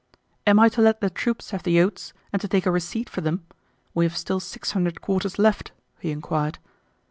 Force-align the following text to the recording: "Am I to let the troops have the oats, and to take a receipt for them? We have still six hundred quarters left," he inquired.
"Am 0.47 0.57
I 0.59 0.67
to 0.69 0.81
let 0.81 0.99
the 0.99 1.11
troops 1.11 1.51
have 1.51 1.61
the 1.61 1.79
oats, 1.79 2.11
and 2.33 2.41
to 2.41 2.47
take 2.47 2.65
a 2.65 2.71
receipt 2.71 3.07
for 3.07 3.21
them? 3.21 3.45
We 3.93 4.03
have 4.03 4.17
still 4.17 4.39
six 4.39 4.71
hundred 4.71 4.99
quarters 4.99 5.37
left," 5.37 5.73
he 5.99 6.09
inquired. 6.09 6.57